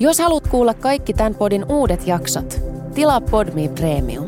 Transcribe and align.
Jos 0.00 0.18
haluat 0.18 0.48
kuulla 0.48 0.74
kaikki 0.74 1.12
tämän 1.12 1.34
podin 1.34 1.64
uudet 1.68 2.06
jaksot, 2.06 2.60
tilaa 2.94 3.20
Podme 3.20 3.68
Premium. 3.68 4.26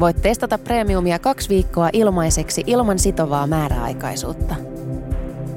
Voit 0.00 0.22
testata 0.22 0.58
Premiumia 0.58 1.18
kaksi 1.18 1.48
viikkoa 1.48 1.90
ilmaiseksi 1.92 2.64
ilman 2.66 2.98
sitovaa 2.98 3.46
määräaikaisuutta. 3.46 4.54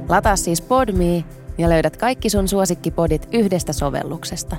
Lataa 0.10 0.36
siis 0.36 0.62
Podme 0.62 1.24
ja 1.58 1.70
löydät 1.70 1.98
kaikki 1.98 2.30
sun 2.30 2.48
suosikkipodit 2.48 3.28
yhdestä 3.32 3.74
sovelluksesta. 3.74 4.56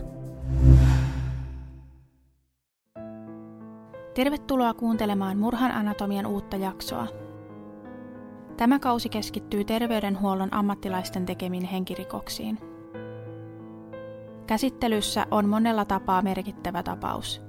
Tervetuloa 4.15 4.75
kuuntelemaan 4.75 5.39
Murhan 5.39 5.71
anatomian 5.71 6.27
uutta 6.27 6.57
jaksoa. 6.57 7.07
Tämä 8.57 8.79
kausi 8.79 9.09
keskittyy 9.09 9.65
terveydenhuollon 9.65 10.55
ammattilaisten 10.55 11.27
tekemiin 11.27 11.65
henkirikoksiin. 11.65 12.70
Käsittelyssä 14.51 15.27
on 15.31 15.49
monella 15.49 15.85
tapaa 15.85 16.23
merkittävä 16.23 16.83
tapaus. 16.83 17.43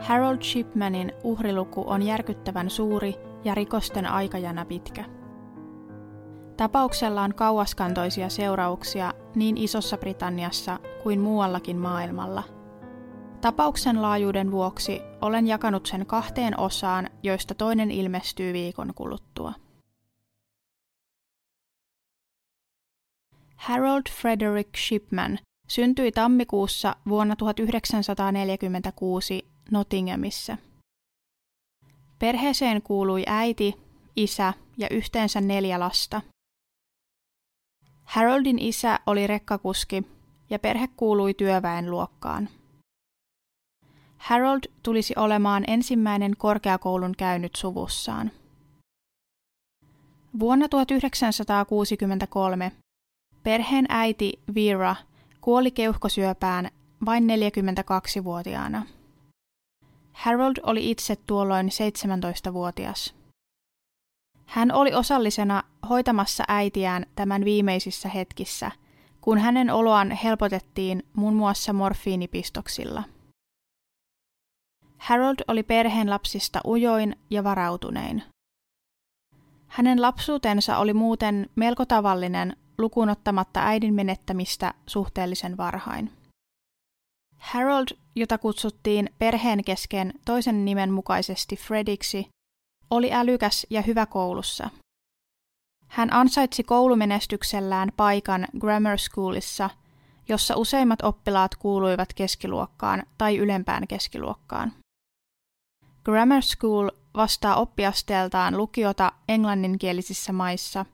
Harold 0.00 0.42
Shipmanin 0.42 1.12
uhriluku 1.24 1.84
on 1.86 2.02
järkyttävän 2.02 2.70
suuri 2.70 3.14
ja 3.44 3.54
rikosten 3.54 4.06
aikajana 4.06 4.64
pitkä. 4.64 5.04
Tapauksella 6.56 7.22
on 7.22 7.34
kauaskantoisia 7.34 8.28
seurauksia 8.28 9.12
niin 9.34 9.56
Isossa 9.56 9.98
Britanniassa 9.98 10.78
kuin 11.02 11.20
muuallakin 11.20 11.76
maailmalla. 11.76 12.42
Tapauksen 13.40 14.02
laajuuden 14.02 14.50
vuoksi 14.50 15.00
olen 15.20 15.46
jakanut 15.46 15.86
sen 15.86 16.06
kahteen 16.06 16.60
osaan, 16.60 17.10
joista 17.22 17.54
toinen 17.54 17.90
ilmestyy 17.90 18.52
viikon 18.52 18.94
kuluttua. 18.94 19.52
Harold 23.56 24.02
Frederick 24.10 24.76
Shipman 24.76 25.38
syntyi 25.68 26.12
tammikuussa 26.12 26.96
vuonna 27.08 27.36
1946 27.36 29.48
Nottinghamissa. 29.70 30.56
Perheeseen 32.18 32.82
kuului 32.82 33.22
äiti, 33.26 33.74
isä 34.16 34.52
ja 34.76 34.88
yhteensä 34.90 35.40
neljä 35.40 35.80
lasta. 35.80 36.22
Haroldin 38.04 38.58
isä 38.58 39.00
oli 39.06 39.26
rekkakuski 39.26 40.02
ja 40.50 40.58
perhe 40.58 40.88
kuului 40.96 41.34
työväenluokkaan. 41.34 42.48
Harold 44.18 44.60
tulisi 44.82 45.14
olemaan 45.16 45.64
ensimmäinen 45.66 46.36
korkeakoulun 46.36 47.14
käynyt 47.18 47.56
suvussaan. 47.56 48.30
Vuonna 50.38 50.68
1963 50.68 52.72
perheen 53.46 53.86
äiti 53.88 54.32
Vera 54.54 54.96
kuoli 55.40 55.70
keuhkosyöpään 55.70 56.70
vain 57.06 57.24
42-vuotiaana. 57.24 58.86
Harold 60.12 60.56
oli 60.62 60.90
itse 60.90 61.16
tuolloin 61.16 61.68
17-vuotias. 61.68 63.14
Hän 64.46 64.72
oli 64.72 64.94
osallisena 64.94 65.62
hoitamassa 65.88 66.44
äitiään 66.48 67.06
tämän 67.14 67.44
viimeisissä 67.44 68.08
hetkissä, 68.08 68.70
kun 69.20 69.38
hänen 69.38 69.70
oloaan 69.70 70.10
helpotettiin 70.10 71.02
muun 71.16 71.34
muassa 71.34 71.72
morfiinipistoksilla. 71.72 73.02
Harold 74.98 75.36
oli 75.48 75.62
perheen 75.62 76.10
lapsista 76.10 76.60
ujoin 76.64 77.16
ja 77.30 77.44
varautunein. 77.44 78.22
Hänen 79.66 80.02
lapsuutensa 80.02 80.78
oli 80.78 80.94
muuten 80.94 81.50
melko 81.56 81.86
tavallinen 81.86 82.56
lukuun 82.78 83.08
ottamatta 83.08 83.60
äidin 83.60 83.94
menettämistä 83.94 84.74
suhteellisen 84.86 85.56
varhain. 85.56 86.12
Harold, 87.38 87.86
jota 88.14 88.38
kutsuttiin 88.38 89.10
perheen 89.18 89.64
kesken 89.64 90.12
toisen 90.24 90.64
nimen 90.64 90.92
mukaisesti 90.92 91.56
Frediksi, 91.56 92.28
oli 92.90 93.12
älykäs 93.12 93.66
ja 93.70 93.82
hyvä 93.82 94.06
koulussa. 94.06 94.70
Hän 95.88 96.12
ansaitsi 96.12 96.62
koulumenestyksellään 96.62 97.92
paikan 97.96 98.46
Grammar 98.58 98.98
Schoolissa, 98.98 99.70
jossa 100.28 100.56
useimmat 100.56 101.02
oppilaat 101.02 101.54
kuuluivat 101.54 102.08
keskiluokkaan 102.14 103.02
tai 103.18 103.36
ylempään 103.36 103.88
keskiluokkaan. 103.88 104.72
Grammar 106.04 106.42
School 106.42 106.90
vastaa 107.16 107.56
oppiasteeltaan 107.56 108.56
lukiota 108.56 109.12
englanninkielisissä 109.28 110.32
maissa, 110.32 110.86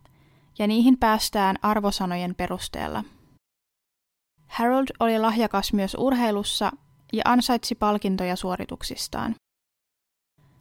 ja 0.59 0.67
niihin 0.67 0.99
päästään 0.99 1.57
arvosanojen 1.63 2.35
perusteella. 2.35 3.05
Harold 4.47 4.87
oli 5.01 5.19
lahjakas 5.19 5.73
myös 5.73 5.97
urheilussa 5.99 6.73
ja 7.13 7.23
ansaitsi 7.25 7.75
palkintoja 7.75 8.37
suorituksistaan. 8.37 9.35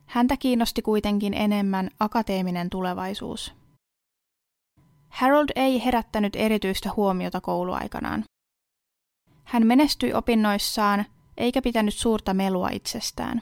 Häntä 0.05 0.37
kiinnosti 0.37 0.81
kuitenkin 0.81 1.33
enemmän 1.33 1.89
akateeminen 1.99 2.69
tulevaisuus. 2.69 3.53
Harold 5.09 5.49
ei 5.55 5.85
herättänyt 5.85 6.35
erityistä 6.35 6.89
huomiota 6.95 7.41
kouluaikanaan. 7.41 8.23
Hän 9.43 9.67
menestyi 9.67 10.13
opinnoissaan 10.13 11.05
eikä 11.37 11.61
pitänyt 11.61 11.93
suurta 11.93 12.33
melua 12.33 12.69
itsestään. 12.69 13.41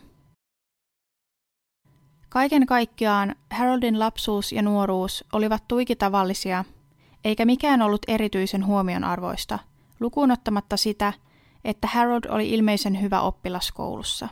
Kaiken 2.30 2.66
kaikkiaan 2.66 3.36
Haroldin 3.52 4.00
lapsuus 4.00 4.52
ja 4.52 4.62
nuoruus 4.62 5.24
olivat 5.34 5.68
tuiki 5.68 5.96
tavallisia, 5.96 6.66
eikä 7.24 7.46
mikään 7.46 7.82
ollut 7.82 8.02
erityisen 8.08 8.66
huomionarvoista, 8.66 9.60
lukuun 10.00 10.32
ottamatta 10.32 10.78
sitä, 10.78 11.14
että 11.66 11.88
Harold 11.88 12.24
oli 12.30 12.50
ilmeisen 12.50 13.02
hyvä 13.02 13.22
oppilas 13.22 13.72
koulussa. 13.72 14.30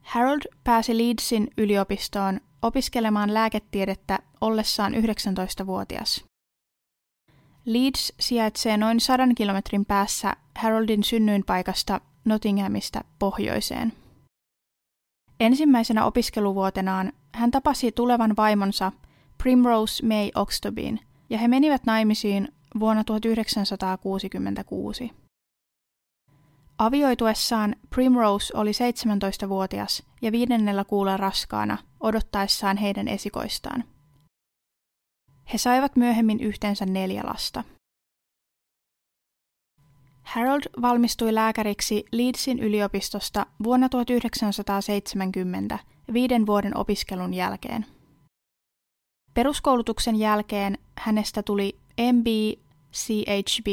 Harold 0.00 0.40
pääsi 0.64 0.98
Leedsin 0.98 1.48
yliopistoon 1.58 2.40
opiskelemaan 2.62 3.34
lääketiedettä 3.34 4.18
ollessaan 4.40 4.94
19-vuotias. 4.94 6.24
Leeds 7.64 8.12
sijaitsee 8.20 8.76
noin 8.76 9.00
sadan 9.00 9.34
kilometrin 9.34 9.84
päässä 9.84 10.36
Haroldin 10.58 11.04
synnyinpaikasta 11.04 12.00
Nottinghamista 12.24 13.04
pohjoiseen. 13.18 14.01
Ensimmäisenä 15.42 16.04
opiskeluvuotenaan 16.04 17.12
hän 17.34 17.50
tapasi 17.50 17.92
tulevan 17.92 18.36
vaimonsa 18.36 18.92
Primrose 19.42 20.06
May 20.06 20.30
Oxtobin 20.34 21.00
ja 21.30 21.38
he 21.38 21.48
menivät 21.48 21.82
naimisiin 21.86 22.48
vuonna 22.80 23.04
1966. 23.04 25.10
Avioituessaan 26.78 27.76
Primrose 27.90 28.56
oli 28.56 28.70
17-vuotias 28.70 30.02
ja 30.22 30.32
viidennellä 30.32 30.84
kuulla 30.84 31.16
raskaana 31.16 31.78
odottaessaan 32.00 32.76
heidän 32.76 33.08
esikoistaan. 33.08 33.84
He 35.52 35.58
saivat 35.58 35.96
myöhemmin 35.96 36.40
yhteensä 36.40 36.86
neljä 36.86 37.22
lasta. 37.24 37.64
Harold 40.22 40.62
valmistui 40.82 41.34
lääkäriksi 41.34 42.04
Leedsin 42.12 42.58
yliopistosta 42.58 43.46
vuonna 43.62 43.88
1970 43.88 45.78
viiden 46.12 46.46
vuoden 46.46 46.76
opiskelun 46.76 47.34
jälkeen. 47.34 47.86
Peruskoulutuksen 49.34 50.16
jälkeen 50.16 50.78
hänestä 50.98 51.42
tuli 51.42 51.76
MB-CHB, 52.12 53.66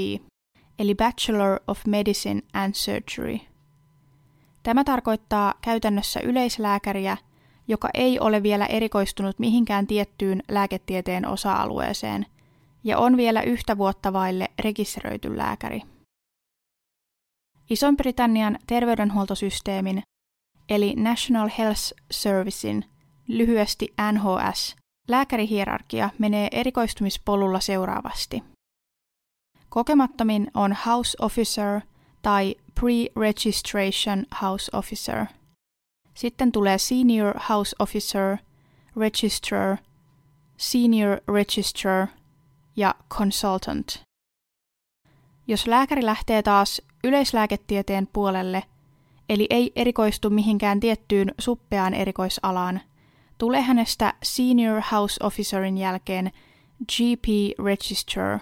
eli 0.80 0.96
Bachelor 0.96 1.60
of 1.68 1.86
Medicine 1.86 2.42
and 2.54 2.74
Surgery. 2.74 3.40
Tämä 4.64 4.84
tarkoittaa 4.84 5.54
käytännössä 5.62 6.20
yleislääkäriä, 6.20 7.18
joka 7.68 7.90
ei 7.94 8.20
ole 8.20 8.44
vielä 8.44 8.66
erikoistunut 8.66 9.40
mihinkään 9.40 9.88
tiettyyn 9.88 10.44
lääketieteen 10.52 11.28
osa-alueeseen 11.28 12.26
ja 12.84 12.98
on 12.98 13.18
vielä 13.18 13.42
yhtä 13.42 13.78
vuotta 13.78 14.14
vaille 14.14 14.48
rekisteröity 14.60 15.38
lääkäri. 15.38 15.82
Ison-Britannian 17.70 18.60
terveydenhuoltosysteemin, 18.68 20.04
eli 20.70 20.94
National 20.96 21.50
Health 21.58 21.82
Servicein, 22.12 22.86
lyhyesti 23.28 23.88
NHS, 24.12 24.76
lääkärihierarkia 25.08 26.10
menee 26.20 26.48
erikoistumispolulla 26.52 27.60
seuraavasti. 27.60 28.44
Kokemattomin 29.70 30.52
on 30.54 30.76
House 30.86 31.18
Officer 31.22 31.82
tai 32.22 32.56
Pre-Registration 32.80 34.26
House 34.42 34.72
Officer. 34.78 35.26
Sitten 36.14 36.52
tulee 36.52 36.78
Senior 36.78 37.40
House 37.50 37.76
Officer, 37.80 38.38
Registrar, 38.96 39.78
Senior 40.58 41.18
Registrar 41.28 42.08
ja 42.76 42.96
Consultant. 43.10 44.09
Jos 45.50 45.68
lääkäri 45.68 46.06
lähtee 46.06 46.44
taas 46.44 46.82
yleislääketieteen 47.04 48.08
puolelle, 48.14 48.64
eli 49.30 49.48
ei 49.50 49.72
erikoistu 49.76 50.30
mihinkään 50.30 50.80
tiettyyn 50.80 51.32
suppeaan 51.40 51.94
erikoisalaan, 51.94 52.82
tulee 53.38 53.62
hänestä 53.62 54.14
Senior 54.24 54.82
House 54.92 55.18
Officerin 55.24 55.78
jälkeen 55.78 56.32
GP 56.86 57.26
Registrar, 57.66 58.40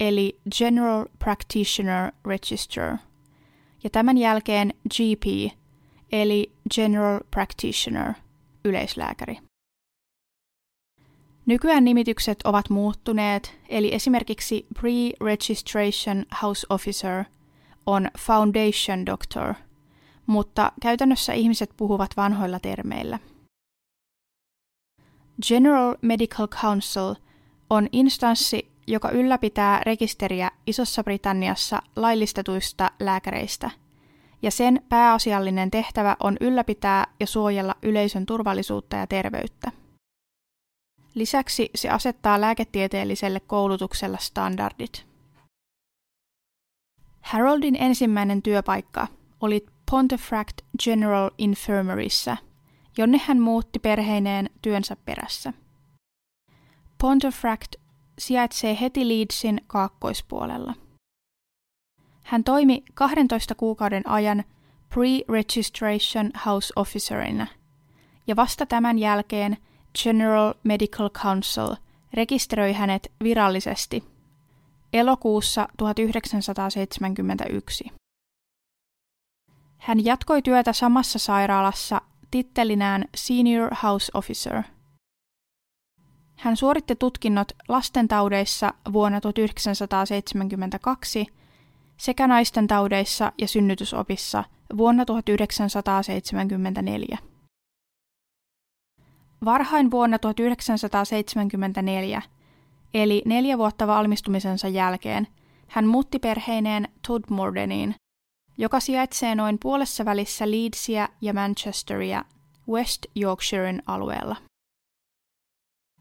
eli 0.00 0.40
General 0.58 1.04
Practitioner 1.18 2.12
Register, 2.24 2.96
ja 3.84 3.90
tämän 3.90 4.18
jälkeen 4.18 4.74
GP, 4.88 5.52
eli 6.12 6.52
General 6.74 7.20
Practitioner, 7.30 8.12
yleislääkäri. 8.64 9.38
Nykyään 11.46 11.84
nimitykset 11.84 12.38
ovat 12.44 12.70
muuttuneet, 12.70 13.58
eli 13.68 13.94
esimerkiksi 13.94 14.66
Pre-Registration 14.78 16.26
House 16.42 16.66
Officer 16.70 17.24
on 17.86 18.08
Foundation 18.18 19.06
Doctor, 19.06 19.54
mutta 20.26 20.72
käytännössä 20.82 21.32
ihmiset 21.32 21.70
puhuvat 21.76 22.10
vanhoilla 22.16 22.60
termeillä. 22.60 23.18
General 25.48 25.96
Medical 26.02 26.48
Council 26.48 27.14
on 27.70 27.88
instanssi, 27.92 28.70
joka 28.86 29.10
ylläpitää 29.10 29.80
rekisteriä 29.86 30.50
Isossa 30.66 31.04
Britanniassa 31.04 31.82
laillistetuista 31.96 32.90
lääkäreistä, 33.00 33.70
ja 34.42 34.50
sen 34.50 34.82
pääasiallinen 34.88 35.70
tehtävä 35.70 36.16
on 36.20 36.36
ylläpitää 36.40 37.06
ja 37.20 37.26
suojella 37.26 37.74
yleisön 37.82 38.26
turvallisuutta 38.26 38.96
ja 38.96 39.06
terveyttä. 39.06 39.81
Lisäksi 41.14 41.70
se 41.74 41.88
asettaa 41.88 42.40
lääketieteelliselle 42.40 43.40
koulutukselle 43.40 44.18
standardit. 44.20 45.06
Haroldin 47.20 47.76
ensimmäinen 47.76 48.42
työpaikka 48.42 49.06
oli 49.40 49.66
Pontefract 49.90 50.56
General 50.84 51.30
Infirmaryssä, 51.38 52.36
jonne 52.98 53.20
hän 53.26 53.40
muutti 53.40 53.78
perheineen 53.78 54.50
työnsä 54.62 54.96
perässä. 54.96 55.52
Pontefract 56.98 57.74
sijaitsee 58.18 58.78
heti 58.80 59.08
Leedsin 59.08 59.60
kaakkoispuolella. 59.66 60.74
Hän 62.24 62.44
toimi 62.44 62.84
12 62.94 63.54
kuukauden 63.54 64.08
ajan 64.08 64.44
Pre-Registration 64.94 66.40
House 66.46 66.72
Officerina, 66.76 67.46
ja 68.26 68.36
vasta 68.36 68.66
tämän 68.66 68.98
jälkeen– 68.98 69.56
General 69.98 70.54
Medical 70.64 71.10
Council 71.10 71.74
rekisteröi 72.14 72.72
hänet 72.72 73.12
virallisesti 73.22 74.04
elokuussa 74.92 75.68
1971. 75.76 77.84
Hän 79.78 80.04
jatkoi 80.04 80.42
työtä 80.42 80.72
samassa 80.72 81.18
sairaalassa 81.18 82.00
tittelinään 82.30 83.04
Senior 83.16 83.74
House 83.82 84.12
Officer. 84.14 84.62
Hän 86.36 86.56
suoritti 86.56 86.96
tutkinnot 86.96 87.52
lastentaudeissa 87.68 88.74
vuonna 88.92 89.20
1972 89.20 91.26
sekä 91.96 92.26
naistentaudeissa 92.26 93.32
ja 93.38 93.48
synnytysopissa 93.48 94.44
vuonna 94.76 95.04
1974. 95.04 97.18
Varhain 99.44 99.90
vuonna 99.90 100.18
1974, 100.18 102.22
eli 102.94 103.22
neljä 103.26 103.58
vuotta 103.58 103.86
valmistumisensa 103.86 104.68
jälkeen, 104.68 105.28
hän 105.68 105.86
muutti 105.86 106.18
perheineen 106.18 106.88
Todmordeniin, 107.06 107.94
joka 108.58 108.80
sijaitsee 108.80 109.34
noin 109.34 109.58
puolessa 109.62 110.04
välissä 110.04 110.50
Leedsia 110.50 111.08
ja 111.20 111.34
Manchesteria 111.34 112.24
West 112.68 113.06
Yorkshiren 113.20 113.82
alueella. 113.86 114.36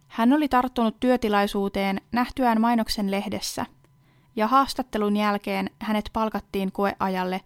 Hän 0.07 0.33
oli 0.33 0.47
tarttunut 0.47 0.99
työtilaisuuteen 0.99 2.01
nähtyään 2.11 2.61
mainoksen 2.61 3.11
lehdessä, 3.11 3.65
ja 4.35 4.47
haastattelun 4.47 5.17
jälkeen 5.17 5.69
hänet 5.79 6.09
palkattiin 6.13 6.71
koeajalle 6.71 7.41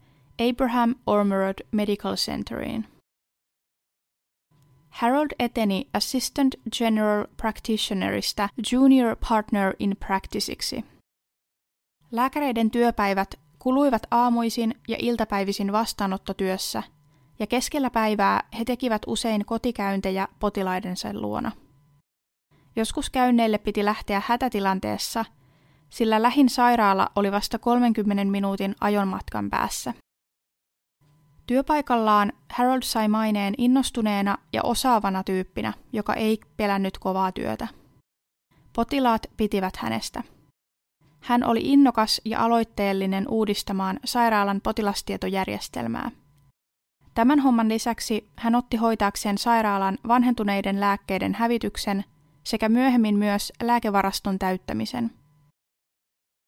Abraham 0.50 0.96
Ormerod 1.08 1.56
Medical 1.72 2.16
Centeriin. 2.16 2.95
Harold 4.96 5.28
eteni 5.40 5.88
Assistant 5.94 6.56
General 6.78 7.26
Practitionerista 7.38 8.50
Junior 8.72 9.16
Partner 9.30 9.74
in 9.80 9.96
Practiceiksi. 10.08 10.86
Lääkäreiden 12.12 12.72
työpäivät 12.72 13.36
kuluivat 13.60 14.02
aamuisin 14.12 14.76
ja 14.88 14.98
iltapäivisin 15.00 15.72
vastaanottotyössä, 15.72 16.84
ja 17.40 17.48
keskellä 17.48 17.90
päivää 17.90 18.44
he 18.60 18.66
tekivät 18.66 19.02
usein 19.08 19.46
kotikäyntejä 19.46 20.28
potilaidensa 20.40 21.10
luona. 21.14 21.52
Joskus 22.76 23.10
käynneille 23.10 23.58
piti 23.58 23.86
lähteä 23.86 24.22
hätätilanteessa, 24.26 25.26
sillä 25.90 26.22
lähin 26.22 26.50
sairaala 26.50 27.10
oli 27.16 27.32
vasta 27.32 27.60
30 27.60 28.26
minuutin 28.26 28.76
ajonmatkan 28.82 29.50
päässä. 29.50 29.94
Työpaikallaan 31.48 32.34
Harold 32.54 32.82
sai 32.84 33.08
maineen 33.08 33.54
innostuneena 33.58 34.38
ja 34.54 34.64
osaavana 34.64 35.24
tyyppinä, 35.24 35.74
joka 35.94 36.14
ei 36.14 36.40
pelännyt 36.58 36.98
kovaa 36.98 37.32
työtä. 37.32 37.68
Potilaat 38.76 39.22
pitivät 39.38 39.78
hänestä. 39.78 40.24
Hän 41.20 41.44
oli 41.44 41.60
innokas 41.64 42.22
ja 42.26 42.44
aloitteellinen 42.44 43.28
uudistamaan 43.30 44.00
sairaalan 44.06 44.62
potilastietojärjestelmää. 44.62 46.12
Tämän 47.14 47.40
homman 47.40 47.70
lisäksi 47.70 48.30
hän 48.36 48.56
otti 48.56 48.78
hoitaakseen 48.78 49.38
sairaalan 49.38 49.98
vanhentuneiden 50.08 50.80
lääkkeiden 50.80 51.34
hävityksen 51.34 52.06
sekä 52.44 52.70
myöhemmin 52.70 53.18
myös 53.18 53.54
lääkevaraston 53.64 54.40
täyttämisen. 54.40 55.12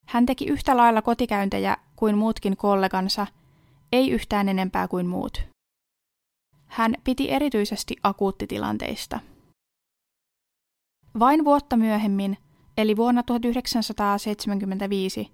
Hän 0.07 0.25
teki 0.25 0.45
yhtä 0.45 0.77
lailla 0.77 1.01
kotikäyntejä 1.01 1.77
kuin 1.95 2.17
muutkin 2.17 2.57
kollegansa– 2.57 3.27
ei 3.91 4.11
yhtään 4.11 4.49
enempää 4.49 4.87
kuin 4.87 5.07
muut. 5.07 5.43
Hän 6.65 6.95
piti 7.03 7.31
erityisesti 7.31 7.95
akuuttitilanteista. 8.03 9.19
Vain 11.19 11.45
vuotta 11.45 11.77
myöhemmin, 11.77 12.37
eli 12.77 12.97
vuonna 12.97 13.23
1975, 13.23 15.31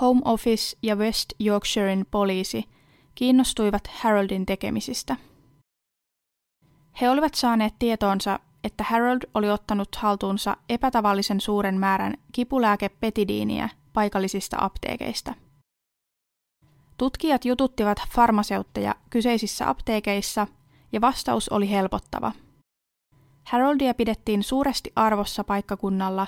Home 0.00 0.20
Office 0.24 0.78
ja 0.82 0.96
West 0.96 1.32
Yorkshirein 1.46 2.06
poliisi 2.10 2.64
kiinnostuivat 3.14 3.86
Haroldin 3.86 4.46
tekemisistä. 4.46 5.16
He 7.00 7.10
olivat 7.10 7.34
saaneet 7.34 7.74
tietoonsa, 7.78 8.40
että 8.64 8.84
Harold 8.84 9.20
oli 9.34 9.50
ottanut 9.50 9.96
haltuunsa 9.96 10.56
epätavallisen 10.68 11.40
suuren 11.40 11.78
määrän 11.78 12.14
kipulääke 12.32 12.88
petidiiniä 12.88 13.68
paikallisista 13.92 14.56
apteekeista– 14.60 15.34
Tutkijat 16.96 17.44
jututtivat 17.44 17.98
farmaseutteja 18.14 18.94
kyseisissä 19.10 19.68
apteekeissa 19.68 20.46
ja 20.92 21.00
vastaus 21.00 21.48
oli 21.48 21.70
helpottava. 21.70 22.32
Haroldia 23.44 23.94
pidettiin 23.94 24.42
suuresti 24.42 24.92
arvossa 24.96 25.44
paikkakunnalla, 25.44 26.26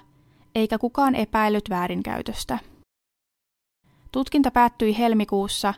eikä 0.54 0.78
kukaan 0.78 1.14
epäillyt 1.14 1.70
väärinkäytöstä. 1.70 2.58
Tutkinta 4.12 4.50
päättyi 4.50 4.98
helmikuussa, 4.98 5.74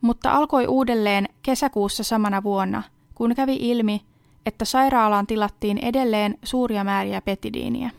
mutta 0.00 0.32
alkoi 0.32 0.66
uudelleen 0.66 1.28
kesäkuussa 1.42 2.04
samana 2.04 2.42
vuonna, 2.42 2.82
kun 3.14 3.34
kävi 3.34 3.56
ilmi, 3.60 4.04
että 4.46 4.64
sairaalaan 4.64 5.26
tilattiin 5.26 5.78
edelleen 5.78 6.38
suuria 6.42 6.84
määriä 6.84 7.20
petidiiniä. 7.20 7.90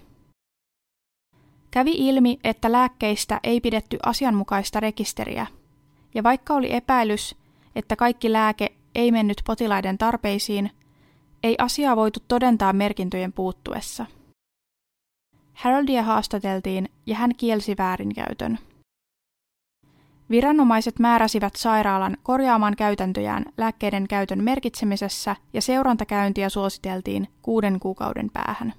Kävi 1.72 1.92
ilmi, 1.92 2.40
että 2.44 2.72
lääkkeistä 2.72 3.40
ei 3.44 3.62
pidetty 3.62 3.98
asianmukaista 4.06 4.80
rekisteriä– 4.80 5.48
ja 6.18 6.24
vaikka 6.24 6.54
oli 6.54 6.74
epäilys, 6.74 7.36
että 7.76 7.96
kaikki 7.96 8.32
lääke 8.32 8.76
ei 8.96 9.12
mennyt 9.12 9.42
potilaiden 9.46 9.98
tarpeisiin, 9.98 10.72
ei 11.44 11.56
asiaa 11.60 11.96
voitu 11.96 12.20
todentaa 12.28 12.74
merkintöjen 12.74 13.34
puuttuessa. 13.34 14.06
Haroldia 15.54 16.04
haastateltiin 16.04 16.90
ja 17.06 17.16
hän 17.16 17.36
kielsi 17.36 17.76
väärinkäytön. 17.78 18.60
Viranomaiset 20.30 21.00
määräsivät 21.00 21.56
sairaalan 21.56 22.18
korjaamaan 22.24 22.76
käytäntöjään 22.76 23.46
lääkkeiden 23.58 24.08
käytön 24.08 24.44
merkitsemisessä 24.44 25.36
ja 25.54 25.62
seurantakäyntiä 25.62 26.50
suositeltiin 26.50 27.28
kuuden 27.42 27.80
kuukauden 27.80 28.30
päähän. 28.34 28.74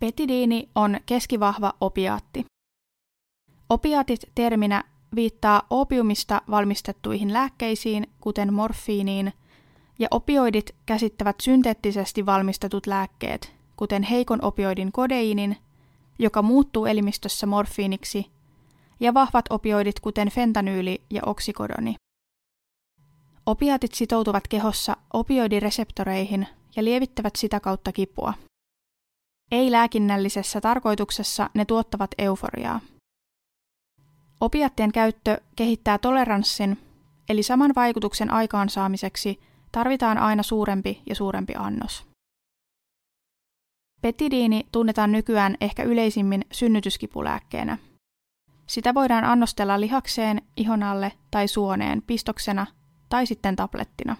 Petidiini 0.00 0.68
on 0.74 1.00
keskivahva 1.06 1.72
opiaatti. 1.80 2.46
Opiaatit 3.68 4.20
terminä 4.34 4.84
viittaa 5.14 5.62
opiumista 5.70 6.42
valmistettuihin 6.50 7.32
lääkkeisiin, 7.32 8.06
kuten 8.20 8.54
morfiiniin, 8.54 9.32
ja 9.98 10.08
opioidit 10.10 10.74
käsittävät 10.86 11.36
synteettisesti 11.40 12.26
valmistetut 12.26 12.86
lääkkeet, 12.86 13.52
kuten 13.76 14.02
heikon 14.02 14.44
opioidin 14.44 14.92
kodeiinin, 14.92 15.56
joka 16.18 16.42
muuttuu 16.42 16.86
elimistössä 16.86 17.46
morfiiniksi, 17.46 18.26
ja 19.00 19.14
vahvat 19.14 19.44
opioidit, 19.50 20.00
kuten 20.00 20.28
fentanyyli 20.28 21.02
ja 21.10 21.22
oksikodoni. 21.26 21.94
Opiaatit 23.46 23.94
sitoutuvat 23.94 24.48
kehossa 24.48 24.96
opioidireseptoreihin 25.12 26.46
ja 26.76 26.84
lievittävät 26.84 27.36
sitä 27.36 27.60
kautta 27.60 27.92
kipua. 27.92 28.34
Ei-lääkinnällisessä 29.50 30.60
tarkoituksessa 30.60 31.50
ne 31.54 31.64
tuottavat 31.64 32.10
euforiaa. 32.18 32.80
Opiattien 34.42 34.92
käyttö 34.92 35.40
kehittää 35.56 35.98
toleranssin, 35.98 36.78
eli 37.28 37.42
saman 37.42 37.72
vaikutuksen 37.76 38.30
aikaansaamiseksi 38.30 39.40
tarvitaan 39.72 40.18
aina 40.18 40.42
suurempi 40.42 41.02
ja 41.06 41.14
suurempi 41.14 41.52
annos. 41.56 42.06
Petidiini 44.00 44.66
tunnetaan 44.72 45.12
nykyään 45.12 45.56
ehkä 45.60 45.82
yleisimmin 45.82 46.44
synnytyskipulääkkeenä. 46.52 47.78
Sitä 48.66 48.94
voidaan 48.94 49.24
annostella 49.24 49.80
lihakseen, 49.80 50.42
ihon 50.56 50.82
alle 50.82 51.12
tai 51.30 51.48
suoneen 51.48 52.02
pistoksena 52.06 52.66
tai 53.08 53.26
sitten 53.26 53.56
tablettina. 53.56 54.16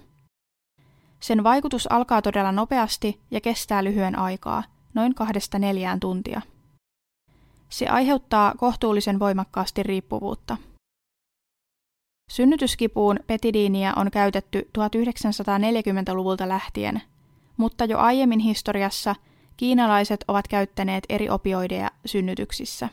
Sen 1.20 1.44
vaikutus 1.44 1.92
alkaa 1.92 2.22
todella 2.22 2.52
nopeasti 2.52 3.20
ja 3.30 3.40
kestää 3.40 3.84
lyhyen 3.84 4.18
aikaa, 4.18 4.62
noin 4.94 5.14
kahdesta 5.14 5.58
neljään 5.58 6.00
tuntia. 6.00 6.42
Se 7.72 7.86
aiheuttaa 7.86 8.54
kohtuullisen 8.56 9.18
voimakkaasti 9.18 9.82
riippuvuutta. 9.82 10.56
Synnytyskipuun 12.30 13.20
petidiiniä 13.26 13.92
on 13.96 14.10
käytetty 14.10 14.70
1940-luvulta 14.78 16.48
lähtien, 16.48 17.02
mutta 17.56 17.84
jo 17.84 17.98
aiemmin 17.98 18.38
historiassa 18.38 19.16
kiinalaiset 19.56 20.24
ovat 20.28 20.48
käyttäneet 20.48 21.04
eri 21.08 21.30
opioideja 21.30 21.90
synnytyksissä. 22.06 22.88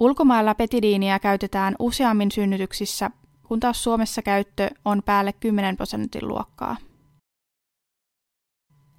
Ulkomailla 0.00 0.54
petidiiniä 0.54 1.18
käytetään 1.18 1.76
useammin 1.78 2.30
synnytyksissä, 2.30 3.10
kun 3.42 3.60
taas 3.60 3.84
Suomessa 3.84 4.22
käyttö 4.22 4.70
on 4.84 5.02
päälle 5.04 5.32
10 5.32 5.76
prosentin 5.76 6.28
luokkaa. 6.28 6.76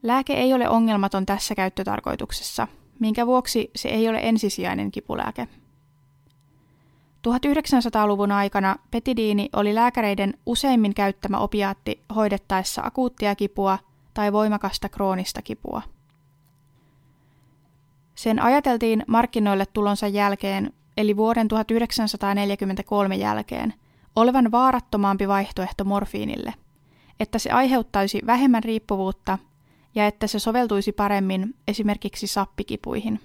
Lääke 0.03 0.33
ei 0.33 0.53
ole 0.53 0.69
ongelmaton 0.69 1.25
tässä 1.25 1.55
käyttötarkoituksessa, 1.55 2.67
minkä 2.99 3.27
vuoksi 3.27 3.71
se 3.75 3.89
ei 3.89 4.09
ole 4.09 4.19
ensisijainen 4.23 4.91
kipulääke. 4.91 5.47
1900-luvun 7.27 8.31
aikana 8.31 8.75
petidiini 8.91 9.49
oli 9.53 9.75
lääkäreiden 9.75 10.33
useimmin 10.45 10.93
käyttämä 10.93 11.37
opiaatti 11.37 12.01
hoidettaessa 12.15 12.81
akuuttia 12.85 13.35
kipua 13.35 13.79
tai 14.13 14.33
voimakasta 14.33 14.89
kroonista 14.89 15.41
kipua. 15.41 15.81
Sen 18.15 18.41
ajateltiin 18.41 19.03
markkinoille 19.07 19.65
tulonsa 19.65 20.07
jälkeen, 20.07 20.73
eli 20.97 21.17
vuoden 21.17 21.47
1943 21.47 23.15
jälkeen, 23.15 23.73
olevan 24.15 24.51
vaarattomampi 24.51 25.27
vaihtoehto 25.27 25.83
morfiinille, 25.83 26.53
että 27.19 27.39
se 27.39 27.51
aiheuttaisi 27.51 28.21
vähemmän 28.25 28.63
riippuvuutta 28.63 29.37
ja 29.95 30.07
että 30.07 30.27
se 30.27 30.39
soveltuisi 30.39 30.91
paremmin 30.91 31.55
esimerkiksi 31.67 32.27
sappikipuihin. 32.27 33.19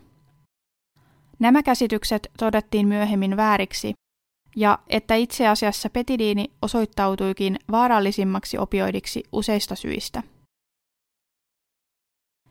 Nämä 1.38 1.62
käsitykset 1.62 2.30
todettiin 2.38 2.88
myöhemmin 2.88 3.36
vääriksi, 3.36 3.94
ja 4.56 4.78
että 4.88 5.14
itse 5.14 5.48
asiassa 5.48 5.90
petidiini 5.90 6.44
osoittautuikin 6.62 7.58
vaarallisimmaksi 7.70 8.58
opioidiksi 8.58 9.22
useista 9.32 9.74
syistä. 9.74 10.22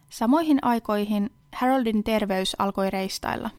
Samoihin 0.10 0.60
aikoihin 0.62 1.30
Haroldin 1.56 2.04
terveys 2.04 2.56
alkoi 2.60 2.90
reistailla. 2.90 3.50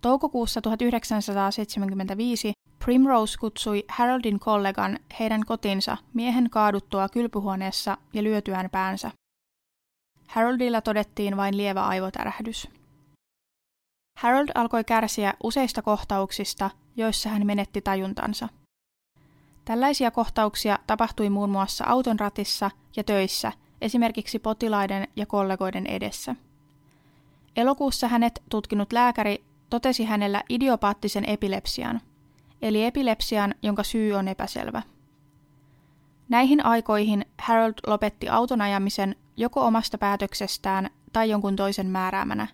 Toukokuussa 0.00 0.60
1975 0.60 2.52
Primrose 2.84 3.38
kutsui 3.38 3.84
Haroldin 3.88 4.40
kollegan 4.40 4.98
heidän 5.20 5.40
kotinsa 5.46 5.96
miehen 6.14 6.50
kaaduttua 6.50 7.08
kylpyhuoneessa 7.08 7.98
ja 8.12 8.22
lyötyään 8.22 8.70
päänsä. 8.70 9.10
Haroldilla 10.30 10.80
todettiin 10.80 11.36
vain 11.36 11.56
lievä 11.56 11.86
aivotärähdys. 11.86 12.68
Harold 14.18 14.48
alkoi 14.54 14.84
kärsiä 14.84 15.34
useista 15.42 15.82
kohtauksista, 15.82 16.70
joissa 16.96 17.28
hän 17.28 17.46
menetti 17.46 17.80
tajuntansa. 17.80 18.48
Tällaisia 19.64 20.10
kohtauksia 20.10 20.78
tapahtui 20.86 21.30
muun 21.30 21.50
muassa 21.50 21.84
auton 21.84 22.20
ratissa 22.20 22.70
ja 22.96 23.04
töissä, 23.04 23.52
esimerkiksi 23.80 24.38
potilaiden 24.38 25.08
ja 25.16 25.26
kollegoiden 25.26 25.86
edessä. 25.86 26.36
Elokuussa 27.56 28.08
hänet 28.08 28.42
tutkinut 28.48 28.92
lääkäri 28.92 29.44
totesi 29.70 30.04
hänellä 30.04 30.42
idiopaattisen 30.48 31.24
epilepsian, 31.24 32.00
eli 32.62 32.84
epilepsian, 32.84 33.54
jonka 33.62 33.82
syy 33.82 34.12
on 34.12 34.28
epäselvä. 34.28 34.82
Näihin 36.28 36.66
aikoihin 36.66 37.24
Harold 37.38 37.74
lopetti 37.86 38.28
auton 38.28 38.60
ajamisen 38.60 39.16
joko 39.40 39.66
omasta 39.66 39.98
päätöksestään 39.98 40.90
tai 41.12 41.30
jonkun 41.30 41.56
toisen 41.56 41.86
määräämänä, 41.86 42.46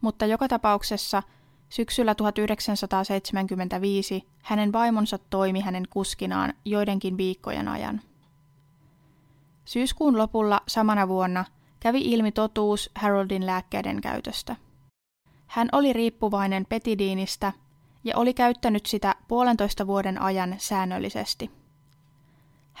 mutta 0.00 0.26
joka 0.26 0.48
tapauksessa 0.48 1.22
syksyllä 1.68 2.14
1975 2.14 4.28
hänen 4.42 4.72
vaimonsa 4.72 5.18
toimi 5.18 5.60
hänen 5.60 5.84
kuskinaan 5.90 6.52
joidenkin 6.64 7.16
viikkojen 7.16 7.68
ajan. 7.68 8.00
Syyskuun 9.64 10.18
lopulla 10.18 10.60
samana 10.68 11.08
vuonna 11.08 11.44
kävi 11.80 12.00
ilmi 12.00 12.32
totuus 12.32 12.90
Haroldin 12.94 13.46
lääkkeiden 13.46 14.00
käytöstä. 14.00 14.56
Hän 15.46 15.68
oli 15.72 15.92
riippuvainen 15.92 16.66
petidiinistä 16.68 17.52
ja 18.04 18.16
oli 18.16 18.34
käyttänyt 18.34 18.86
sitä 18.86 19.14
puolentoista 19.28 19.86
vuoden 19.86 20.22
ajan 20.22 20.54
säännöllisesti– 20.58 21.50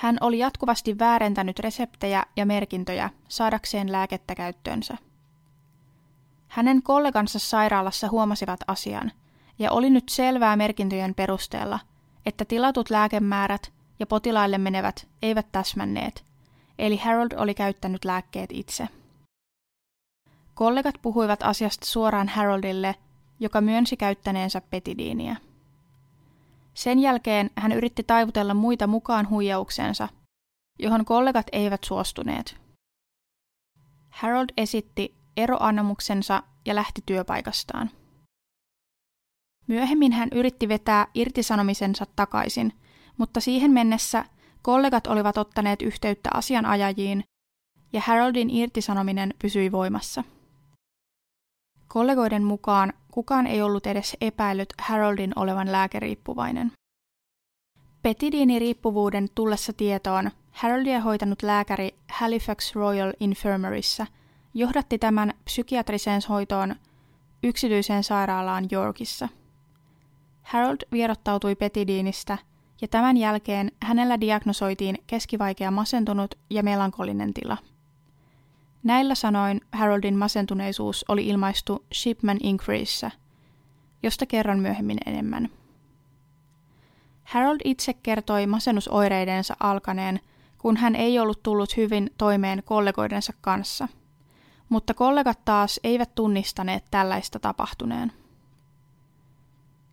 hän 0.00 0.16
oli 0.20 0.38
jatkuvasti 0.38 0.98
väärentänyt 0.98 1.58
reseptejä 1.58 2.24
ja 2.36 2.46
merkintöjä 2.46 3.10
saadakseen 3.28 3.92
lääkettä 3.92 4.34
käyttöönsä. 4.34 4.96
Hänen 6.48 6.82
kollegansa 6.82 7.38
sairaalassa 7.38 8.08
huomasivat 8.08 8.60
asian, 8.66 9.12
ja 9.58 9.70
oli 9.70 9.90
nyt 9.90 10.08
selvää 10.08 10.56
merkintöjen 10.56 11.14
perusteella, 11.14 11.78
että 12.26 12.44
tilatut 12.44 12.90
lääkemäärät 12.90 13.72
ja 13.98 14.06
potilaille 14.06 14.58
menevät 14.58 15.08
eivät 15.22 15.46
täsmänneet, 15.52 16.24
eli 16.78 16.96
Harold 16.96 17.32
oli 17.36 17.54
käyttänyt 17.54 18.04
lääkkeet 18.04 18.50
itse. 18.52 18.88
Kollegat 20.54 20.94
puhuivat 21.02 21.42
asiasta 21.42 21.86
suoraan 21.86 22.28
Haroldille, 22.28 22.94
joka 23.40 23.60
myönsi 23.60 23.96
käyttäneensä 23.96 24.60
petidiiniä. 24.60 25.36
Sen 26.74 26.98
jälkeen 26.98 27.50
hän 27.56 27.72
yritti 27.72 28.02
taivutella 28.02 28.54
muita 28.54 28.86
mukaan 28.86 29.28
huijaukseensa, 29.28 30.08
johon 30.78 31.04
kollegat 31.04 31.46
eivät 31.52 31.84
suostuneet. 31.84 32.56
Harold 34.10 34.48
esitti 34.56 35.16
eroannomuksensa 35.36 36.42
ja 36.66 36.74
lähti 36.74 37.02
työpaikastaan. 37.06 37.90
Myöhemmin 39.66 40.12
hän 40.12 40.28
yritti 40.32 40.68
vetää 40.68 41.06
irtisanomisensa 41.14 42.06
takaisin, 42.16 42.72
mutta 43.18 43.40
siihen 43.40 43.70
mennessä 43.70 44.24
kollegat 44.62 45.06
olivat 45.06 45.38
ottaneet 45.38 45.82
yhteyttä 45.82 46.30
asianajajiin 46.34 47.24
ja 47.92 48.00
Haroldin 48.00 48.50
irtisanominen 48.50 49.34
pysyi 49.38 49.72
voimassa. 49.72 50.24
Kollegoiden 51.88 52.44
mukaan 52.44 52.92
kukaan 53.10 53.46
ei 53.46 53.62
ollut 53.62 53.86
edes 53.86 54.16
epäillyt 54.20 54.68
Haroldin 54.78 55.32
olevan 55.36 55.72
lääkeriippuvainen. 55.72 56.72
Petidiiniriippuvuuden 58.02 59.28
tullessa 59.34 59.72
tietoon 59.72 60.30
Haroldia 60.50 61.00
hoitanut 61.00 61.42
lääkäri 61.42 61.94
Halifax 62.10 62.74
Royal 62.74 63.12
Infirmaryssä 63.20 64.06
johdatti 64.54 64.98
tämän 64.98 65.34
psykiatriseen 65.44 66.20
hoitoon 66.28 66.74
yksityiseen 67.42 68.04
sairaalaan 68.04 68.68
Yorkissa. 68.72 69.28
Harold 70.42 70.76
vierottautui 70.92 71.54
petidiinistä 71.54 72.38
ja 72.80 72.88
tämän 72.88 73.16
jälkeen 73.16 73.72
hänellä 73.82 74.20
diagnosoitiin 74.20 74.98
keskivaikea 75.06 75.70
masentunut 75.70 76.34
ja 76.50 76.62
melankolinen 76.62 77.34
tila– 77.34 77.56
Näillä 78.82 79.14
sanoin 79.14 79.60
Haroldin 79.72 80.18
masentuneisuus 80.18 81.04
oli 81.08 81.26
ilmaistu 81.26 81.84
Shipman 81.94 82.38
Inquiryssä, 82.42 83.10
josta 84.02 84.26
kerron 84.26 84.58
myöhemmin 84.58 84.98
enemmän. 85.06 85.48
Harold 87.24 87.60
itse 87.64 87.94
kertoi 87.94 88.46
masennusoireidensa 88.46 89.56
alkaneen, 89.60 90.20
kun 90.58 90.76
hän 90.76 90.96
ei 90.96 91.18
ollut 91.18 91.42
tullut 91.42 91.76
hyvin 91.76 92.10
toimeen 92.18 92.62
kollegoidensa 92.64 93.32
kanssa. 93.40 93.88
Mutta 94.68 94.94
kollegat 94.94 95.44
taas 95.44 95.80
eivät 95.84 96.14
tunnistaneet 96.14 96.84
tällaista 96.90 97.38
tapahtuneen. 97.38 98.12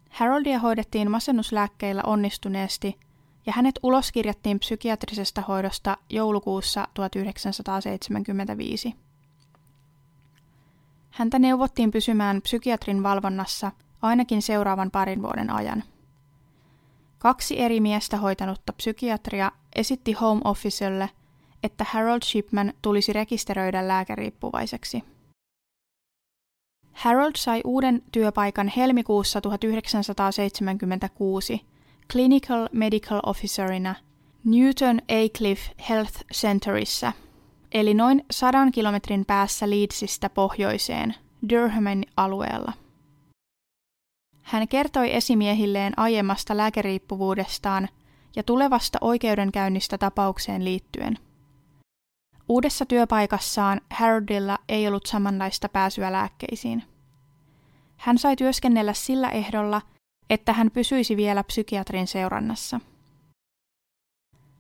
Haroldia 0.09 0.59
hoidettiin 0.59 1.11
masennuslääkkeillä 1.11 2.01
onnistuneesti 2.05 2.99
ja 3.47 3.53
hänet 3.53 3.79
uloskirjattiin 3.83 4.59
psykiatrisesta 4.59 5.41
hoidosta 5.41 5.97
joulukuussa 6.09 6.87
1975. 6.93 8.95
Häntä 11.09 11.39
neuvottiin 11.39 11.91
pysymään 11.91 12.41
psykiatrin 12.41 13.03
valvonnassa 13.03 13.71
ainakin 14.01 14.41
seuraavan 14.41 14.91
parin 14.91 15.21
vuoden 15.21 15.49
ajan. 15.49 15.83
Kaksi 17.19 17.59
eri 17.59 17.79
miestä 17.79 18.17
hoitanutta 18.17 18.73
psykiatria 18.73 19.51
esitti 19.75 20.13
Home 20.13 20.41
Officelle, 20.43 21.09
että 21.63 21.85
Harold 21.89 22.21
Shipman 22.23 22.73
tulisi 22.81 23.13
rekisteröidä 23.13 23.87
lääkeriippuvaiseksi. 23.87 25.03
Harold 26.93 27.31
sai 27.35 27.61
uuden 27.65 28.01
työpaikan 28.11 28.67
helmikuussa 28.67 29.41
1976 29.41 31.65
Clinical 32.11 32.69
Medical 32.71 33.19
Officerina 33.25 33.95
Newton 34.43 35.01
Aycliffe 35.09 35.71
Health 35.89 36.23
Centerissa, 36.33 37.13
eli 37.71 37.93
noin 37.93 38.25
sadan 38.31 38.71
kilometrin 38.71 39.25
päässä 39.25 39.69
Leedsistä 39.69 40.29
pohjoiseen, 40.29 41.15
Durhamin 41.49 42.05
alueella. 42.17 42.73
Hän 44.41 44.67
kertoi 44.67 45.15
esimiehilleen 45.15 45.93
aiemmasta 45.97 46.57
lääkeriippuvuudestaan 46.57 47.89
ja 48.35 48.43
tulevasta 48.43 48.97
oikeudenkäynnistä 49.01 49.97
tapaukseen 49.97 50.65
liittyen. 50.65 51.17
Uudessa 52.49 52.85
työpaikassaan 52.85 53.81
Haroldilla 53.89 54.57
ei 54.69 54.87
ollut 54.87 55.05
samanlaista 55.05 55.69
pääsyä 55.69 56.11
lääkkeisiin. 56.11 56.83
Hän 57.97 58.17
sai 58.17 58.35
työskennellä 58.35 58.93
sillä 58.93 59.29
ehdolla, 59.29 59.81
että 60.29 60.53
hän 60.53 60.71
pysyisi 60.71 61.17
vielä 61.17 61.43
psykiatrin 61.43 62.07
seurannassa. 62.07 62.79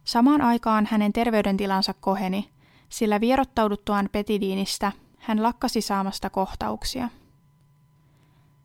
Samaan 0.03 0.41
aikaan 0.41 0.87
hänen 0.91 1.13
terveydentilansa 1.13 1.93
koheni, 1.93 2.49
sillä 2.89 3.21
vierottauduttuaan 3.21 4.09
petidiinistä 4.11 4.91
hän 5.17 5.43
lakkasi 5.43 5.81
saamasta 5.81 6.29
kohtauksia. 6.29 7.09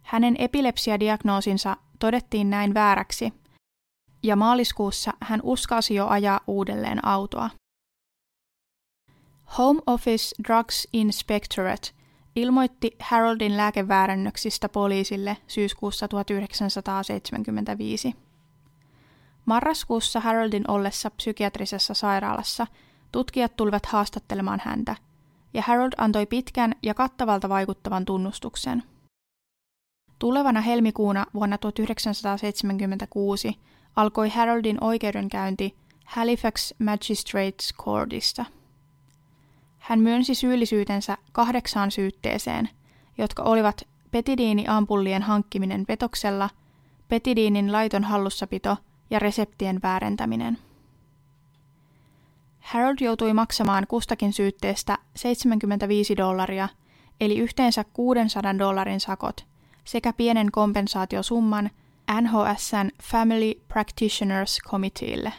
Hänen 0.02 0.36
epilepsiadiagnoosinsa 0.38 1.76
todettiin 1.98 2.50
näin 2.50 2.74
vääräksi, 2.74 3.32
ja 4.22 4.36
maaliskuussa 4.36 5.12
hän 5.20 5.40
uskalsi 5.42 5.94
jo 5.94 6.06
ajaa 6.06 6.40
uudelleen 6.46 7.06
autoa. 7.06 7.50
Home 9.58 9.80
Office 9.86 10.34
Drugs 10.48 10.88
Inspectorate 10.92 11.90
ilmoitti 12.36 12.96
Haroldin 13.00 13.56
lääkeväärennöksistä 13.56 14.68
poliisille 14.68 15.36
syyskuussa 15.46 16.08
1975. 16.08 18.14
Marraskuussa 19.44 20.20
Haroldin 20.20 20.70
ollessa 20.70 21.10
psykiatrisessa 21.10 21.94
sairaalassa 21.94 22.66
tutkijat 23.12 23.56
tulivat 23.56 23.86
haastattelemaan 23.86 24.62
häntä, 24.64 24.96
ja 25.54 25.62
Harold 25.62 25.92
antoi 25.96 26.26
pitkän 26.26 26.74
ja 26.82 26.94
kattavalta 26.94 27.48
vaikuttavan 27.48 28.04
tunnustuksen. 28.04 28.82
Tulevana 30.18 30.60
helmikuuna 30.60 31.26
vuonna 31.34 31.58
1976 31.58 33.54
alkoi 33.96 34.28
Haroldin 34.28 34.84
oikeudenkäynti 34.84 35.76
Halifax 36.04 36.72
Magistrates 36.78 37.74
Courtissa. 37.82 38.44
Hän 39.82 40.00
myönsi 40.00 40.34
syyllisyytensä 40.34 41.18
kahdeksaan 41.32 41.90
syytteeseen, 41.90 42.68
jotka 43.18 43.42
olivat 43.42 43.82
petidiiniampullien 44.10 45.22
hankkiminen 45.22 45.86
petoksella, 45.86 46.50
petidiinin 47.08 47.72
laiton 47.72 48.04
hallussapito 48.04 48.76
ja 49.10 49.18
reseptien 49.18 49.82
väärentäminen. 49.82 50.58
Harold 52.60 52.96
joutui 53.00 53.32
maksamaan 53.32 53.86
kustakin 53.86 54.32
syytteestä 54.32 54.98
75 55.16 56.16
dollaria, 56.16 56.68
eli 57.20 57.38
yhteensä 57.38 57.84
600 57.92 58.58
dollarin 58.58 59.00
sakot, 59.00 59.46
sekä 59.84 60.12
pienen 60.12 60.52
kompensaatiosumman 60.52 61.70
NHSn 62.20 62.90
Family 63.02 63.54
Practitioners 63.68 64.58
Committeelle. 64.68 65.32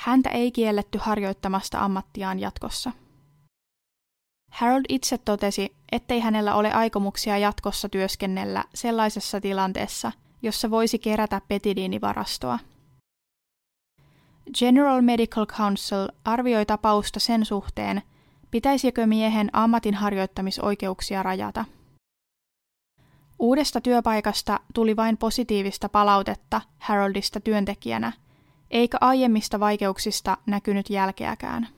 Häntä 0.00 0.30
ei 0.30 0.52
kielletty 0.52 0.98
harjoittamasta 1.02 1.80
ammattiaan 1.84 2.38
jatkossa. 2.38 2.92
Harold 4.52 4.84
itse 4.88 5.18
totesi, 5.18 5.76
ettei 5.92 6.20
hänellä 6.20 6.54
ole 6.54 6.72
aikomuksia 6.72 7.38
jatkossa 7.38 7.88
työskennellä 7.88 8.64
sellaisessa 8.74 9.40
tilanteessa, 9.40 10.12
jossa 10.42 10.70
voisi 10.70 10.98
kerätä 10.98 11.40
petidiinivarastoa. 11.48 12.58
General 14.58 15.02
Medical 15.02 15.46
Council 15.46 16.08
arvioi 16.24 16.66
tapausta 16.66 17.20
sen 17.20 17.44
suhteen, 17.44 18.02
pitäisikö 18.50 19.06
miehen 19.06 19.50
ammatinharjoittamisoikeuksia 19.52 21.22
rajata. 21.22 21.64
Uudesta 23.38 23.80
työpaikasta 23.80 24.60
tuli 24.74 24.96
vain 24.96 25.16
positiivista 25.16 25.88
palautetta 25.88 26.60
Haroldista 26.78 27.40
työntekijänä, 27.40 28.12
eikä 28.70 28.98
aiemmista 29.00 29.60
vaikeuksista 29.60 30.36
näkynyt 30.46 30.90
jälkeäkään. 30.90 31.68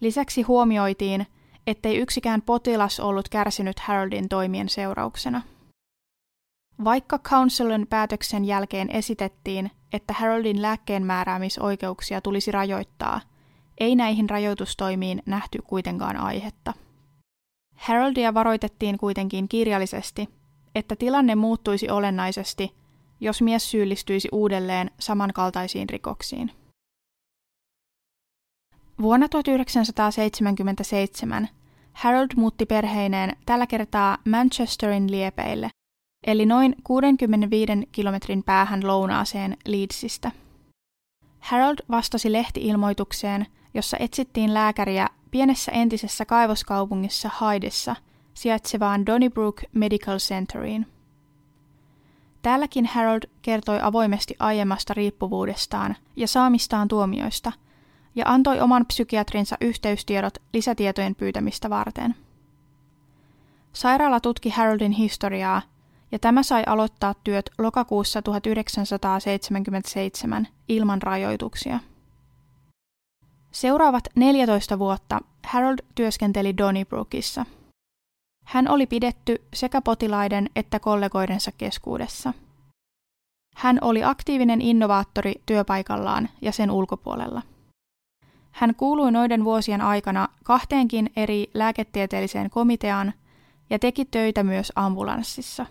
Lisäksi 0.00 0.42
huomioitiin, 0.42 1.26
ettei 1.66 1.96
yksikään 1.96 2.42
potilas 2.42 3.00
ollut 3.00 3.28
kärsinyt 3.28 3.78
Haroldin 3.78 4.28
toimien 4.28 4.68
seurauksena. 4.68 5.42
Vaikka 6.84 7.18
Councilin 7.18 7.86
päätöksen 7.86 8.44
jälkeen 8.44 8.90
esitettiin, 8.90 9.70
että 9.92 10.12
Haroldin 10.12 10.62
lääkkeenmääräämisoikeuksia 10.62 12.20
tulisi 12.20 12.52
rajoittaa, 12.52 13.20
ei 13.78 13.96
näihin 13.96 14.30
rajoitustoimiin 14.30 15.22
nähty 15.26 15.58
kuitenkaan 15.62 16.16
aihetta. 16.16 16.72
Haroldia 17.74 18.34
varoitettiin 18.34 18.98
kuitenkin 18.98 19.48
kirjallisesti, 19.48 20.28
että 20.74 20.96
tilanne 20.96 21.34
muuttuisi 21.34 21.90
olennaisesti, 21.90 22.74
jos 23.20 23.42
mies 23.42 23.70
syyllistyisi 23.70 24.28
uudelleen 24.32 24.90
samankaltaisiin 24.98 25.88
rikoksiin. 25.88 26.65
Vuonna 29.02 29.28
1977 29.28 31.48
Harold 31.92 32.28
muutti 32.36 32.66
perheineen 32.66 33.36
tällä 33.46 33.66
kertaa 33.66 34.18
Manchesterin 34.28 35.10
liepeille, 35.10 35.70
eli 36.26 36.46
noin 36.46 36.76
65 36.84 37.72
kilometrin 37.92 38.42
päähän 38.42 38.86
lounaaseen 38.86 39.56
Leedsistä. 39.66 40.32
Harold 41.40 41.78
vastasi 41.90 42.32
lehtiilmoitukseen, 42.32 43.46
jossa 43.74 43.96
etsittiin 44.00 44.54
lääkäriä 44.54 45.08
pienessä 45.30 45.72
entisessä 45.72 46.24
kaivoskaupungissa 46.24 47.30
Haidessa 47.34 47.96
sijaitsevaan 48.34 49.06
Donnybrook 49.06 49.62
Medical 49.72 50.18
Centeriin. 50.18 50.86
Täälläkin 52.42 52.86
Harold 52.86 53.22
kertoi 53.42 53.78
avoimesti 53.82 54.36
aiemmasta 54.38 54.94
riippuvuudestaan 54.94 55.96
ja 56.16 56.28
saamistaan 56.28 56.88
tuomioista 56.88 57.52
ja 58.16 58.24
antoi 58.26 58.60
oman 58.60 58.86
psykiatrinsa 58.86 59.56
yhteystiedot 59.60 60.34
lisätietojen 60.52 61.14
pyytämistä 61.14 61.70
varten. 61.70 62.14
Sairaala 63.72 64.20
tutki 64.20 64.50
Haroldin 64.50 64.92
historiaa 64.92 65.62
ja 66.12 66.18
tämä 66.18 66.42
sai 66.42 66.62
aloittaa 66.66 67.14
työt 67.24 67.50
lokakuussa 67.58 68.22
1977 68.22 70.48
ilman 70.68 71.02
rajoituksia. 71.02 71.80
Seuraavat 73.52 74.04
14 74.14 74.78
vuotta 74.78 75.20
Harold 75.46 75.78
työskenteli 75.94 76.56
Donnybrookissa. 76.56 77.46
Hän 78.44 78.68
oli 78.68 78.86
pidetty 78.86 79.42
sekä 79.54 79.80
potilaiden 79.80 80.50
että 80.56 80.80
kollegoidensa 80.80 81.52
keskuudessa. 81.58 82.32
Hän 83.56 83.78
oli 83.80 84.04
aktiivinen 84.04 84.60
innovaattori 84.60 85.34
työpaikallaan 85.46 86.28
ja 86.40 86.52
sen 86.52 86.70
ulkopuolella. 86.70 87.42
Hän 88.56 88.74
kuului 88.74 89.12
noiden 89.12 89.44
vuosien 89.44 89.80
aikana 89.80 90.28
kahteenkin 90.44 91.10
eri 91.16 91.50
lääketieteelliseen 91.54 92.50
komiteaan 92.50 93.12
ja 93.70 93.78
teki 93.78 94.04
töitä 94.04 94.42
myös 94.42 94.72
ambulanssissa. 94.76 95.66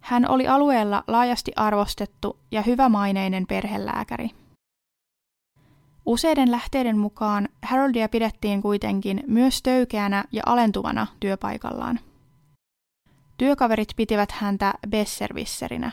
Hän 0.00 0.30
oli 0.30 0.48
alueella 0.48 1.04
laajasti 1.06 1.52
arvostettu 1.56 2.38
ja 2.50 2.62
hyvämaineinen 2.62 3.46
perhelääkäri. 3.46 4.30
Useiden 6.06 6.50
lähteiden 6.50 6.98
mukaan 6.98 7.48
Haroldia 7.62 8.08
pidettiin 8.08 8.62
kuitenkin 8.62 9.24
myös 9.26 9.62
töykeänä 9.62 10.24
ja 10.32 10.42
alentuvana 10.46 11.06
työpaikallaan. 11.20 12.00
Työkaverit 13.38 13.88
pitivät 13.96 14.32
häntä 14.32 14.74
besservisserinä. 14.88 15.92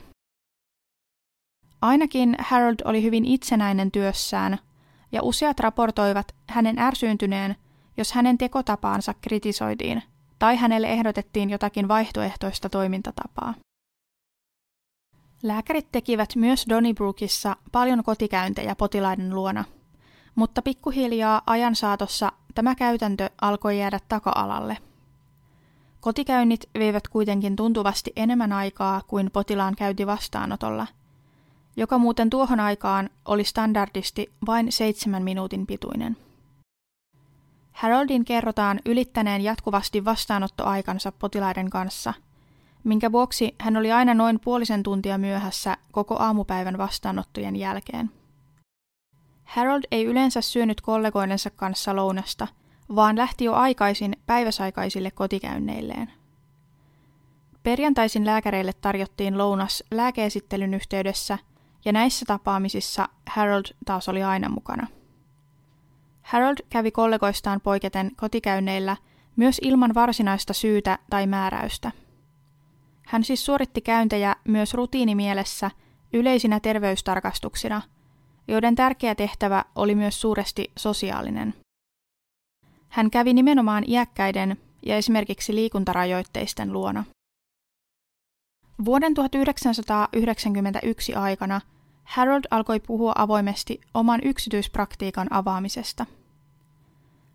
Ainakin 1.82 2.36
Harold 2.40 2.80
oli 2.86 3.04
hyvin 3.04 3.26
itsenäinen 3.26 3.92
työssään, 3.92 4.60
ja 5.12 5.24
useat 5.24 5.60
raportoivat 5.60 6.36
hänen 6.48 6.80
ärsyyntyneen, 6.80 7.56
jos 7.98 8.12
hänen 8.12 8.38
tekotapaansa 8.38 9.14
kritisoitiin 9.22 10.04
tai 10.40 10.56
hänelle 10.56 10.88
ehdotettiin 10.88 11.50
jotakin 11.50 11.88
vaihtoehtoista 11.88 12.70
toimintatapaa. 12.70 13.54
Lääkärit 15.44 15.92
tekivät 15.92 16.36
myös 16.36 16.66
Donnybrookissa 16.70 17.56
paljon 17.72 18.04
kotikäyntejä 18.04 18.76
potilaiden 18.76 19.36
luona– 19.36 19.66
mutta 20.38 20.62
pikkuhiljaa 20.62 21.42
ajan 21.46 21.76
saatossa 21.76 22.32
tämä 22.56 22.76
käytäntö 22.76 23.30
alkoi 23.42 23.80
jäädä 23.80 24.00
taka-alalle. 24.10 24.78
Kotikäynnit 26.02 26.70
veivät 26.80 27.08
kuitenkin 27.08 27.56
tuntuvasti 27.56 28.14
enemmän 28.16 28.54
aikaa 28.54 29.02
kuin 29.08 29.30
potilaan 29.34 29.76
käynti 29.76 30.08
vastaanotolla, 30.08 30.88
joka 31.78 31.98
muuten 31.98 32.30
tuohon 32.30 32.60
aikaan 32.60 33.10
oli 33.26 33.44
standardisti 33.44 34.32
vain 34.48 34.72
seitsemän 34.72 35.24
minuutin 35.24 35.68
pituinen. 35.68 36.18
Haroldin 37.72 38.26
kerrotaan 38.26 38.80
ylittäneen 38.86 39.42
jatkuvasti 39.42 40.06
vastaanottoaikansa 40.06 41.12
potilaiden 41.12 41.70
kanssa, 41.70 42.14
minkä 42.84 43.12
vuoksi 43.12 43.56
hän 43.60 43.78
oli 43.78 43.92
aina 43.92 44.14
noin 44.14 44.40
puolisen 44.40 44.84
tuntia 44.84 45.18
myöhässä 45.18 45.78
koko 45.92 46.16
aamupäivän 46.20 46.78
vastaanottojen 46.78 47.56
jälkeen. 47.56 48.12
Harold 49.44 49.84
ei 49.92 50.06
yleensä 50.06 50.42
syönyt 50.42 50.82
kollegoidensa 50.82 51.50
kanssa 51.50 51.96
lounasta, 51.96 52.48
vaan 52.96 53.18
lähti 53.18 53.44
jo 53.44 53.54
aikaisin 53.54 54.16
päiväsaikaisille 54.26 55.12
kotikäynneilleen. 55.12 56.12
Perjantaisin 57.64 58.26
lääkäreille 58.26 58.74
tarjottiin 58.74 59.38
lounas 59.38 59.84
lääkeesittelyn 59.92 60.74
yhteydessä, 60.74 61.38
ja 61.88 61.94
näissä 61.94 62.26
tapaamisissa 62.26 63.10
Harold 63.30 63.66
taas 63.86 64.10
oli 64.10 64.24
aina 64.24 64.50
mukana. 64.50 64.88
Harold 66.22 66.58
kävi 66.70 66.92
kollegoistaan 66.92 67.62
poiketen 67.62 68.12
kotikäynneillä 68.16 68.98
myös 69.36 69.60
ilman 69.62 69.94
varsinaista 69.94 70.54
syytä 70.54 71.00
tai 71.10 71.28
määräystä. 71.28 71.92
Hän 73.06 73.24
siis 73.24 73.46
suoritti 73.46 73.82
käyntejä 73.82 74.36
myös 74.48 74.74
rutiinimielessä 74.74 75.72
yleisinä 76.14 76.60
terveystarkastuksina, 76.60 77.82
joiden 78.48 78.76
tärkeä 78.76 79.16
tehtävä 79.16 79.66
oli 79.76 79.96
myös 79.96 80.22
suuresti 80.22 80.72
sosiaalinen. 80.78 81.54
Hän 82.90 83.12
kävi 83.12 83.34
nimenomaan 83.34 83.84
iäkkäiden 83.88 84.58
ja 84.86 84.98
esimerkiksi 84.98 85.56
liikuntarajoitteisten 85.56 86.74
luona. 86.74 87.04
Vuoden 88.86 89.14
1991 89.14 91.16
aikana 91.16 91.62
Harold 92.08 92.44
alkoi 92.52 92.80
puhua 92.80 93.14
avoimesti 93.16 93.82
oman 93.94 94.20
yksityispraktiikan 94.24 95.28
avaamisesta. 95.30 96.06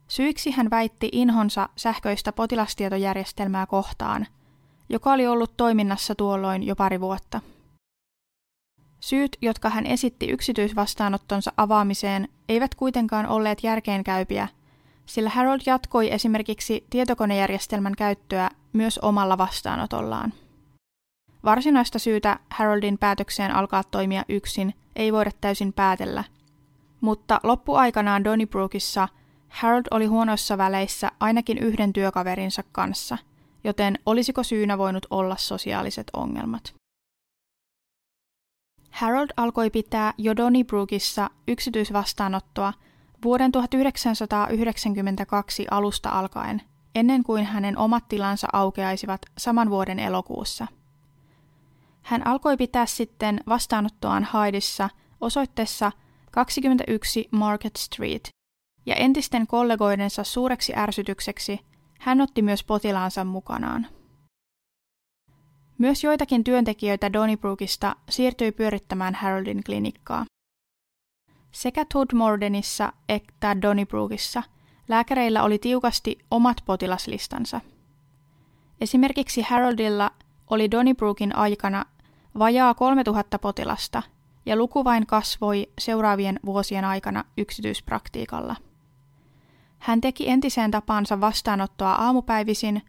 Syiksi 0.08 0.50
hän 0.50 0.70
väitti 0.70 1.08
inhonsa 1.12 1.68
sähköistä 1.76 2.32
potilastietojärjestelmää 2.32 3.66
kohtaan, 3.66 4.26
joka 4.88 5.12
oli 5.12 5.26
ollut 5.26 5.56
toiminnassa 5.56 6.14
tuolloin 6.14 6.62
jo 6.62 6.76
pari 6.76 7.00
vuotta. 7.00 7.40
Syyt, 9.00 9.36
jotka 9.42 9.70
hän 9.70 9.86
esitti 9.86 10.26
yksityisvastaanottonsa 10.26 11.52
avaamiseen, 11.56 12.28
eivät 12.48 12.74
kuitenkaan 12.74 13.26
olleet 13.26 13.64
järkeenkäypiä, 13.64 14.48
sillä 15.06 15.30
Harold 15.30 15.60
jatkoi 15.66 16.12
esimerkiksi 16.12 16.86
tietokonejärjestelmän 16.90 17.96
käyttöä 17.96 18.50
myös 18.72 18.98
omalla 18.98 19.38
vastaanotollaan. 19.38 20.32
Varsinaista 21.44 21.98
syytä 21.98 22.38
Haroldin 22.50 22.98
päätökseen 22.98 23.54
alkaa 23.54 23.84
toimia 23.84 24.24
yksin 24.28 24.74
ei 24.96 25.12
voida 25.12 25.30
täysin 25.40 25.72
päätellä, 25.72 26.24
mutta 27.00 27.40
loppuaikanaan 27.42 28.24
Donnybrookissa 28.24 29.08
Harold 29.48 29.84
oli 29.90 30.06
huonoissa 30.06 30.58
väleissä 30.58 31.12
ainakin 31.20 31.58
yhden 31.58 31.92
työkaverinsa 31.92 32.62
kanssa, 32.72 33.18
joten 33.64 33.98
olisiko 34.06 34.42
syynä 34.42 34.78
voinut 34.78 35.06
olla 35.10 35.36
sosiaaliset 35.36 36.06
ongelmat. 36.12 36.74
Harold 38.90 39.30
alkoi 39.36 39.70
pitää 39.70 40.14
jo 40.18 40.36
Donnybrookissa 40.36 41.30
yksityisvastaanottoa 41.48 42.72
vuoden 43.24 43.52
1992 43.52 45.66
alusta 45.70 46.10
alkaen, 46.10 46.62
ennen 46.94 47.22
kuin 47.22 47.44
hänen 47.44 47.78
omat 47.78 48.08
tilansa 48.08 48.48
aukeaisivat 48.52 49.20
saman 49.38 49.70
vuoden 49.70 49.98
elokuussa– 49.98 50.66
hän 52.02 52.26
alkoi 52.26 52.56
pitää 52.56 52.86
sitten 52.86 53.40
vastaanottoaan 53.48 54.24
Haidissa 54.24 54.88
osoitteessa 55.20 55.92
21 56.30 57.28
Market 57.30 57.76
Street, 57.76 58.28
ja 58.86 58.94
entisten 58.94 59.46
kollegoidensa 59.46 60.24
suureksi 60.24 60.72
ärsytykseksi 60.76 61.60
hän 62.00 62.20
otti 62.20 62.42
myös 62.42 62.64
potilaansa 62.64 63.24
mukanaan. 63.24 63.86
Myös 65.78 66.04
joitakin 66.04 66.44
työntekijöitä 66.44 67.12
Donnybrookista 67.12 67.96
siirtyi 68.10 68.52
pyörittämään 68.52 69.14
Haroldin 69.14 69.64
klinikkaa. 69.64 70.24
Sekä 71.52 71.84
Tudmordenissa 71.92 72.92
että 73.08 73.62
Donnybrookissa 73.62 74.42
lääkäreillä 74.88 75.42
oli 75.42 75.58
tiukasti 75.58 76.18
omat 76.30 76.56
potilaslistansa. 76.66 77.60
Esimerkiksi 78.80 79.42
Haroldilla 79.42 80.10
oli 80.50 80.70
Donnybrookin 80.70 81.36
aikana 81.36 81.84
vajaa 82.38 82.74
3000 82.74 83.38
potilasta 83.38 84.02
ja 84.46 84.56
luku 84.56 84.84
vain 84.84 85.06
kasvoi 85.06 85.66
seuraavien 85.78 86.40
vuosien 86.46 86.84
aikana 86.84 87.24
yksityispraktiikalla. 87.36 88.56
Hän 89.78 90.00
teki 90.00 90.28
entiseen 90.28 90.70
tapansa 90.70 91.20
vastaanottoa 91.20 91.92
aamupäivisin 91.92 92.82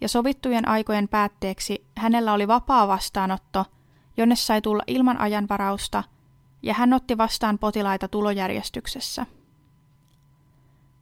ja 0.00 0.08
sovittujen 0.08 0.68
aikojen 0.68 1.08
päätteeksi 1.08 1.86
hänellä 1.96 2.32
oli 2.32 2.48
vapaa 2.48 2.88
vastaanotto, 2.88 3.64
jonne 4.16 4.36
sai 4.36 4.62
tulla 4.62 4.82
ilman 4.86 5.20
ajanvarausta 5.20 6.04
ja 6.62 6.74
hän 6.74 6.92
otti 6.92 7.18
vastaan 7.18 7.58
potilaita 7.58 8.08
tulojärjestyksessä. 8.08 9.26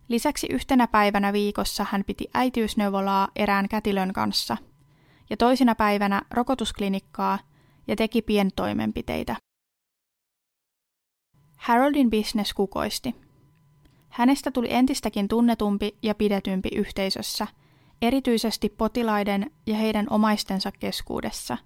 Lisäksi 0.09 0.47
yhtenä 0.51 0.87
päivänä 0.87 1.33
viikossa 1.33 1.87
hän 1.91 2.05
piti 2.05 2.31
äitiysneuvolaa 2.35 3.29
erään 3.37 3.69
kätilön 3.69 4.13
kanssa– 4.13 4.57
ja 5.31 5.37
toisina 5.37 5.75
päivänä 5.75 6.23
rokotusklinikkaa 6.31 7.39
ja 7.89 7.97
teki 7.97 8.23
pientoimenpiteitä. 8.23 9.37
Haroldin 11.57 12.11
business 12.11 12.55
kukoisti. 12.55 13.15
Hänestä 14.09 14.51
tuli 14.51 14.73
entistäkin 14.73 15.29
tunnetumpi 15.29 15.99
ja 16.03 16.15
pidetympi 16.15 16.69
yhteisössä, 16.75 17.47
erityisesti 18.03 18.69
potilaiden 18.69 19.51
ja 19.67 19.77
heidän 19.77 20.07
omaistensa 20.11 20.73
keskuudessa, 20.73 21.59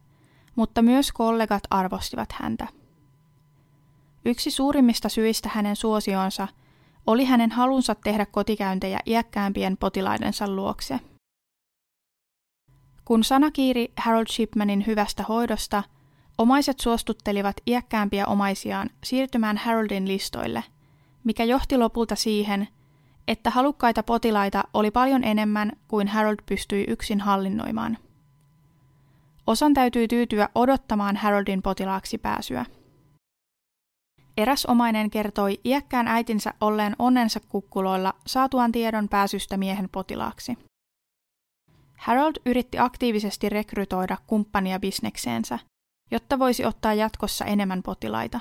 mutta 0.56 0.82
myös 0.82 1.12
kollegat 1.12 1.62
arvostivat 1.70 2.32
häntä. 2.32 2.68
Yksi 4.24 4.50
suurimmista 4.50 5.08
syistä 5.08 5.48
hänen 5.48 5.76
suosionsa 5.76 6.48
oli 7.06 7.24
hänen 7.24 7.50
halunsa 7.50 7.94
tehdä 7.94 8.26
kotikäyntejä 8.26 9.00
iäkkäämpien 9.06 9.76
potilaidensa 9.76 10.48
luokse– 10.48 11.00
kun 13.04 13.24
sana 13.24 13.50
kiiri 13.50 13.92
Harold 13.96 14.26
Shipmanin 14.30 14.86
hyvästä 14.86 15.22
hoidosta, 15.22 15.82
omaiset 16.38 16.80
suostuttelivat 16.80 17.56
iäkkäämpiä 17.66 18.26
omaisiaan 18.26 18.90
siirtymään 19.04 19.56
Haroldin 19.56 20.08
listoille, 20.08 20.64
mikä 21.24 21.44
johti 21.44 21.78
lopulta 21.78 22.16
siihen, 22.16 22.68
että 23.28 23.50
halukkaita 23.50 24.02
potilaita 24.02 24.64
oli 24.74 24.90
paljon 24.90 25.24
enemmän 25.24 25.72
kuin 25.88 26.08
Harold 26.08 26.36
pystyi 26.46 26.84
yksin 26.88 27.20
hallinnoimaan. 27.20 27.98
Osan 29.46 29.74
täytyi 29.74 30.08
tyytyä 30.08 30.48
odottamaan 30.54 31.16
Haroldin 31.16 31.62
potilaaksi 31.62 32.18
pääsyä. 32.18 32.66
Eräs 34.36 34.66
omainen 34.66 35.10
kertoi 35.10 35.60
iäkkään 35.64 36.08
äitinsä 36.08 36.54
olleen 36.60 36.96
onnensa 36.98 37.40
kukkuloilla 37.48 38.14
saatuaan 38.26 38.72
tiedon 38.72 39.08
pääsystä 39.08 39.56
miehen 39.56 39.88
potilaaksi. 39.92 40.58
Harold 41.98 42.36
yritti 42.46 42.78
aktiivisesti 42.78 43.48
rekrytoida 43.48 44.16
kumppania 44.26 44.78
bisnekseensä, 44.78 45.58
jotta 46.12 46.38
voisi 46.38 46.64
ottaa 46.64 46.94
jatkossa 46.94 47.44
enemmän 47.44 47.82
potilaita. 47.82 48.40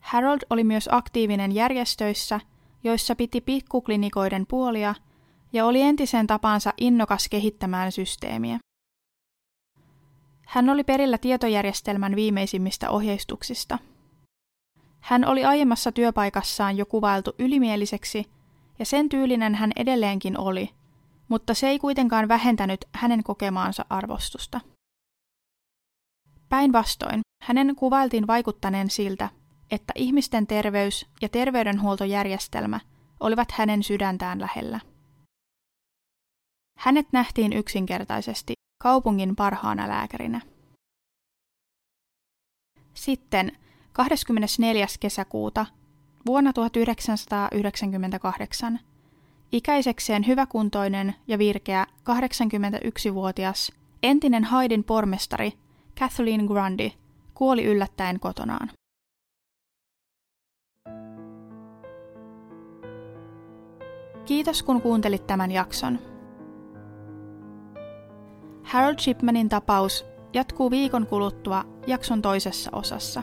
Harold 0.00 0.40
oli 0.50 0.64
myös 0.64 0.88
aktiivinen 0.92 1.52
järjestöissä, 1.52 2.40
joissa 2.84 3.16
piti 3.16 3.40
pikkuklinikoiden 3.40 4.46
puolia 4.46 4.94
ja 5.52 5.66
oli 5.66 5.80
entisen 5.82 6.26
tapansa 6.26 6.74
innokas 6.80 7.28
kehittämään 7.28 7.92
systeemiä. 7.92 8.58
Hän 10.46 10.68
oli 10.68 10.84
perillä 10.84 11.18
tietojärjestelmän 11.18 12.16
viimeisimmistä 12.16 12.90
ohjeistuksista. 12.90 13.78
Hän 15.00 15.24
oli 15.24 15.44
aiemmassa 15.44 15.92
työpaikassaan 15.92 16.76
jo 16.76 16.86
kuvailtu 16.86 17.32
ylimieliseksi, 17.38 18.30
ja 18.78 18.84
sen 18.84 19.08
tyylinen 19.08 19.54
hän 19.54 19.72
edelleenkin 19.76 20.38
oli– 20.38 20.70
mutta 21.30 21.54
se 21.54 21.68
ei 21.68 21.78
kuitenkaan 21.78 22.28
vähentänyt 22.28 22.84
hänen 22.92 23.22
kokemaansa 23.22 23.84
arvostusta. 23.90 24.60
Päinvastoin, 26.50 27.20
hänen 27.42 27.76
kuvailtiin 27.76 28.26
vaikuttaneen 28.26 28.90
siltä, 28.90 29.28
että 29.70 29.92
ihmisten 29.96 30.46
terveys 30.46 31.06
ja 31.22 31.28
terveydenhuoltojärjestelmä 31.28 32.80
olivat 33.20 33.52
hänen 33.52 33.82
sydäntään 33.82 34.40
lähellä. 34.40 34.80
Hänet 36.78 37.06
nähtiin 37.12 37.52
yksinkertaisesti 37.52 38.52
kaupungin 38.82 39.36
parhaana 39.36 39.88
lääkärinä. 39.88 40.40
Sitten 42.94 43.52
24. 43.92 44.86
kesäkuuta 45.00 45.66
vuonna 46.26 46.52
1998 46.52 48.80
Ikäisekseen 49.52 50.26
hyväkuntoinen 50.26 51.14
ja 51.28 51.38
virkeä 51.38 51.86
81-vuotias 52.10 53.72
entinen 54.02 54.44
Haidin 54.44 54.84
pormestari 54.84 55.52
Kathleen 55.98 56.44
Grundy 56.44 56.90
kuoli 57.34 57.64
yllättäen 57.64 58.20
kotonaan. 58.20 58.70
Kiitos 64.24 64.62
kun 64.62 64.82
kuuntelit 64.82 65.26
tämän 65.26 65.50
jakson. 65.50 65.98
Harold 68.62 68.98
Shipmanin 68.98 69.48
tapaus 69.48 70.04
jatkuu 70.32 70.70
viikon 70.70 71.06
kuluttua 71.06 71.64
jakson 71.86 72.22
toisessa 72.22 72.70
osassa. 72.72 73.22